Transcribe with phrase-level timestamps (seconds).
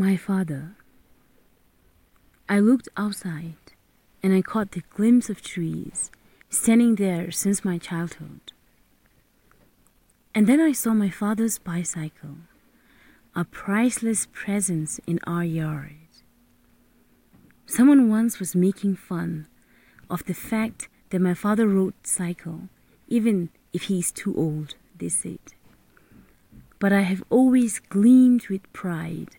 [0.00, 0.76] My father.
[2.48, 3.74] I looked outside
[4.22, 6.10] and I caught the glimpse of trees
[6.48, 8.40] standing there since my childhood.
[10.34, 12.38] And then I saw my father's bicycle,
[13.36, 16.08] a priceless presence in our yard.
[17.66, 19.48] Someone once was making fun
[20.08, 22.70] of the fact that my father rode cycle,
[23.06, 25.44] even if he is too old, they said.
[26.78, 29.36] But I have always gleamed with pride,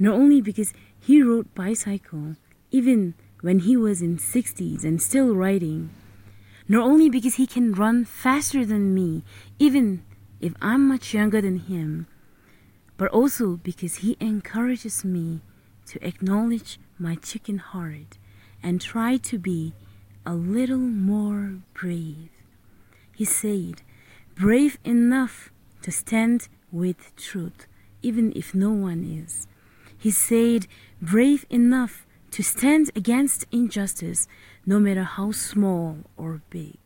[0.00, 2.34] not only because he rode bicycle,
[2.70, 5.90] even when he was in 60s and still riding,
[6.66, 9.22] not only because he can run faster than me,
[9.58, 10.02] even
[10.40, 12.06] if I'm much younger than him,
[12.96, 15.42] but also because he encourages me
[15.86, 18.16] to acknowledge my chicken heart
[18.62, 19.74] and try to be
[20.24, 22.30] a little more brave.
[23.14, 23.82] He said,
[24.34, 25.50] brave enough
[25.82, 27.66] to stand with truth,
[28.00, 29.46] even if no one is.
[30.00, 30.66] He said,
[31.02, 34.26] brave enough to stand against injustice,
[34.64, 36.78] no matter how small or big.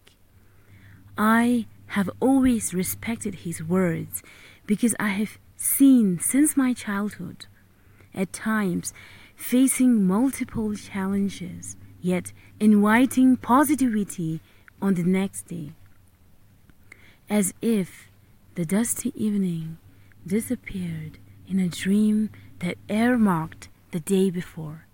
[1.16, 4.20] I have always respected his words
[4.66, 7.46] because I have seen since my childhood,
[8.12, 8.92] at times
[9.36, 14.40] facing multiple challenges, yet inviting positivity
[14.82, 15.70] on the next day.
[17.30, 18.08] As if
[18.56, 19.78] the dusty evening
[20.26, 21.18] disappeared
[21.48, 22.30] in a dream
[22.64, 24.86] that earmarked the day before.